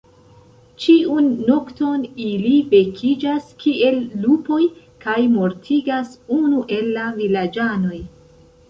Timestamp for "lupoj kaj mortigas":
4.25-6.19